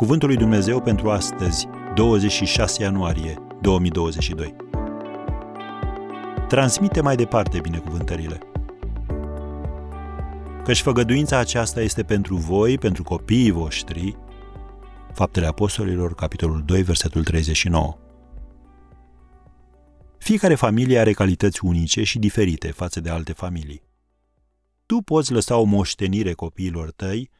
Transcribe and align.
Cuvântul 0.00 0.28
lui 0.28 0.36
Dumnezeu 0.36 0.80
pentru 0.82 1.10
astăzi, 1.10 1.68
26 1.94 2.82
ianuarie 2.82 3.34
2022. 3.60 4.56
Transmite 6.48 7.00
mai 7.00 7.16
departe 7.16 7.60
binecuvântările. 7.60 8.38
Căci 10.64 10.80
făgăduința 10.80 11.38
aceasta 11.38 11.80
este 11.80 12.02
pentru 12.02 12.36
voi, 12.36 12.78
pentru 12.78 13.02
copiii 13.02 13.50
voștri. 13.50 14.16
Faptele 15.12 15.46
Apostolilor, 15.46 16.14
capitolul 16.14 16.62
2, 16.66 16.82
versetul 16.82 17.24
39. 17.24 17.96
Fiecare 20.18 20.54
familie 20.54 20.98
are 20.98 21.12
calități 21.12 21.64
unice 21.64 22.02
și 22.02 22.18
diferite 22.18 22.70
față 22.70 23.00
de 23.00 23.10
alte 23.10 23.32
familii. 23.32 23.82
Tu 24.86 24.96
poți 24.96 25.32
lăsa 25.32 25.56
o 25.56 25.64
moștenire 25.64 26.32
copiilor 26.32 26.90
tăi 26.90 27.30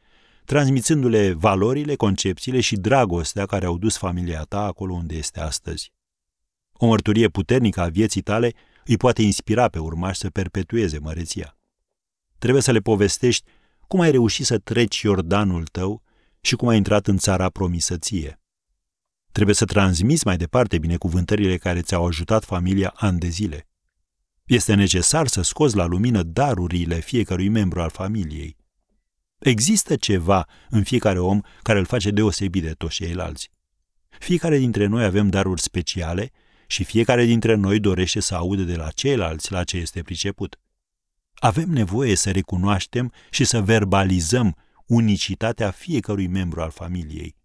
transmițându-le 0.51 1.33
valorile, 1.33 1.95
concepțiile 1.95 2.59
și 2.59 2.75
dragostea 2.75 3.45
care 3.45 3.65
au 3.65 3.77
dus 3.77 3.97
familia 3.97 4.41
ta 4.41 4.65
acolo 4.65 4.93
unde 4.93 5.15
este 5.15 5.39
astăzi. 5.39 5.93
O 6.73 6.85
mărturie 6.85 7.27
puternică 7.27 7.81
a 7.81 7.87
vieții 7.87 8.21
tale 8.21 8.53
îi 8.85 8.97
poate 8.97 9.21
inspira 9.21 9.67
pe 9.67 9.79
urmași 9.79 10.19
să 10.19 10.29
perpetueze 10.29 10.99
măreția. 10.99 11.57
Trebuie 12.37 12.61
să 12.61 12.71
le 12.71 12.79
povestești 12.79 13.49
cum 13.87 13.99
ai 13.99 14.11
reușit 14.11 14.45
să 14.45 14.57
treci 14.57 15.01
Iordanul 15.01 15.65
tău 15.65 16.03
și 16.41 16.55
cum 16.55 16.67
ai 16.67 16.77
intrat 16.77 17.07
în 17.07 17.17
țara 17.17 17.49
promisă 17.49 17.97
ție. 17.97 18.41
Trebuie 19.31 19.55
să 19.55 19.65
transmiți 19.65 20.25
mai 20.25 20.37
departe 20.37 20.77
binecuvântările 20.77 21.57
care 21.57 21.81
ți-au 21.81 22.05
ajutat 22.05 22.43
familia 22.43 22.93
ani 22.95 23.19
de 23.19 23.27
zile. 23.27 23.67
Este 24.45 24.73
necesar 24.73 25.27
să 25.27 25.41
scoți 25.41 25.75
la 25.75 25.85
lumină 25.85 26.23
darurile 26.23 26.99
fiecărui 26.99 27.49
membru 27.49 27.81
al 27.81 27.89
familiei. 27.89 28.59
Există 29.41 29.95
ceva 29.95 30.47
în 30.69 30.83
fiecare 30.83 31.19
om 31.19 31.41
care 31.61 31.79
îl 31.79 31.85
face 31.85 32.11
deosebit 32.11 32.63
de 32.63 32.71
toți 32.71 32.95
ceilalți. 32.95 33.49
Fiecare 34.09 34.57
dintre 34.57 34.85
noi 34.85 35.03
avem 35.03 35.29
daruri 35.29 35.61
speciale 35.61 36.31
și 36.67 36.83
fiecare 36.83 37.25
dintre 37.25 37.55
noi 37.55 37.79
dorește 37.79 38.19
să 38.19 38.35
audă 38.35 38.61
de 38.61 38.75
la 38.75 38.89
ceilalți 38.89 39.51
la 39.51 39.63
ce 39.63 39.77
este 39.77 40.01
priceput. 40.01 40.59
Avem 41.33 41.69
nevoie 41.69 42.15
să 42.15 42.31
recunoaștem 42.31 43.13
și 43.29 43.43
să 43.43 43.61
verbalizăm 43.61 44.55
unicitatea 44.85 45.71
fiecărui 45.71 46.27
membru 46.27 46.61
al 46.61 46.71
familiei. 46.71 47.35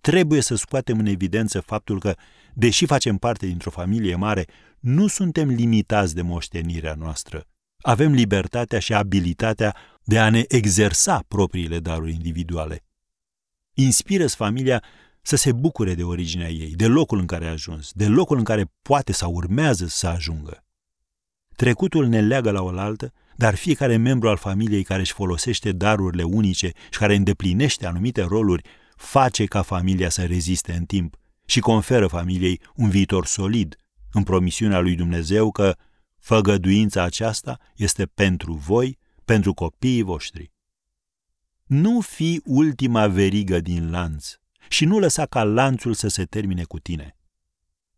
Trebuie 0.00 0.40
să 0.40 0.54
scoatem 0.54 0.98
în 0.98 1.06
evidență 1.06 1.60
faptul 1.60 2.00
că, 2.00 2.14
deși 2.54 2.86
facem 2.86 3.16
parte 3.16 3.46
dintr-o 3.46 3.70
familie 3.70 4.14
mare, 4.14 4.46
nu 4.80 5.06
suntem 5.06 5.48
limitați 5.48 6.14
de 6.14 6.22
moștenirea 6.22 6.94
noastră. 6.94 7.46
Avem 7.80 8.12
libertatea 8.12 8.78
și 8.78 8.94
abilitatea 8.94 9.76
de 10.04 10.18
a 10.18 10.30
ne 10.30 10.44
exersa 10.48 11.24
propriile 11.28 11.78
daruri 11.78 12.12
individuale. 12.12 12.84
Inspiră-ți 13.74 14.36
familia 14.36 14.82
să 15.22 15.36
se 15.36 15.52
bucure 15.52 15.94
de 15.94 16.02
originea 16.02 16.48
ei, 16.48 16.74
de 16.74 16.86
locul 16.86 17.18
în 17.18 17.26
care 17.26 17.46
a 17.46 17.50
ajuns, 17.50 17.90
de 17.92 18.06
locul 18.06 18.38
în 18.38 18.44
care 18.44 18.72
poate 18.82 19.12
sau 19.12 19.32
urmează 19.32 19.86
să 19.86 20.06
ajungă. 20.06 20.64
Trecutul 21.56 22.06
ne 22.06 22.20
leagă 22.20 22.50
la 22.50 22.62
oaltă, 22.62 23.12
dar 23.36 23.54
fiecare 23.54 23.96
membru 23.96 24.28
al 24.28 24.36
familiei 24.36 24.82
care 24.82 25.00
își 25.00 25.12
folosește 25.12 25.72
darurile 25.72 26.22
unice 26.22 26.72
și 26.90 26.98
care 26.98 27.14
îndeplinește 27.14 27.86
anumite 27.86 28.22
roluri 28.22 28.62
face 28.96 29.44
ca 29.44 29.62
familia 29.62 30.08
să 30.08 30.24
reziste 30.24 30.72
în 30.72 30.84
timp 30.84 31.16
și 31.44 31.60
conferă 31.60 32.06
familiei 32.06 32.60
un 32.74 32.88
viitor 32.88 33.26
solid, 33.26 33.76
în 34.12 34.22
promisiunea 34.22 34.78
lui 34.78 34.94
Dumnezeu 34.94 35.50
că 35.50 35.76
făgăduința 36.18 37.02
aceasta 37.02 37.58
este 37.76 38.06
pentru 38.06 38.52
voi 38.52 38.98
pentru 39.24 39.54
copiii 39.54 40.02
voștri. 40.02 40.52
Nu 41.66 42.00
fi 42.00 42.40
ultima 42.44 43.06
verigă 43.06 43.60
din 43.60 43.90
lanț 43.90 44.34
și 44.68 44.84
nu 44.84 44.98
lăsa 44.98 45.26
ca 45.26 45.44
lanțul 45.44 45.94
să 45.94 46.08
se 46.08 46.24
termine 46.24 46.64
cu 46.64 46.78
tine. 46.78 47.16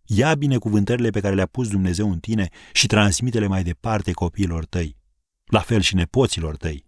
Ia 0.04 0.34
binecuvântările 0.34 1.10
pe 1.10 1.20
care 1.20 1.34
le-a 1.34 1.46
pus 1.46 1.68
Dumnezeu 1.68 2.10
în 2.10 2.18
tine 2.18 2.48
și 2.72 2.86
transmite-le 2.86 3.46
mai 3.46 3.62
departe 3.62 4.12
copiilor 4.12 4.64
tăi, 4.64 4.96
la 5.44 5.60
fel 5.60 5.80
și 5.80 5.94
nepoților 5.94 6.56
tăi. 6.56 6.84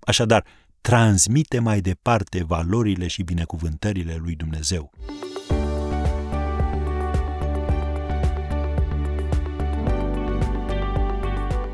Așadar, 0.00 0.44
transmite 0.80 1.58
mai 1.58 1.80
departe 1.80 2.44
valorile 2.44 3.06
și 3.06 3.22
binecuvântările 3.22 4.14
lui 4.14 4.34
Dumnezeu. 4.34 4.92